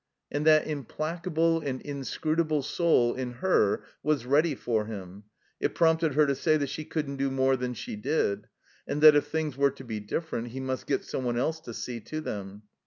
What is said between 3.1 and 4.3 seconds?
in her was